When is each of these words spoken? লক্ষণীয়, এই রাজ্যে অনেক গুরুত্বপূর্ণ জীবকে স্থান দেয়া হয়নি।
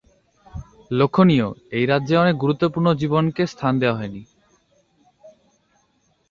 লক্ষণীয়, 0.91 1.47
এই 1.71 1.85
রাজ্যে 1.85 2.15
অনেক 2.17 2.35
গুরুত্বপূর্ণ 2.37 2.87
জীবকে 2.93 3.43
স্থান 3.47 3.73
দেয়া 3.79 3.97
হয়নি। 3.97 4.21